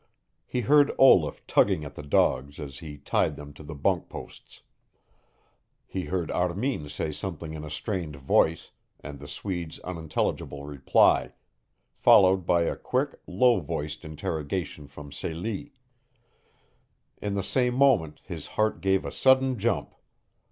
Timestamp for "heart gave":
18.57-19.05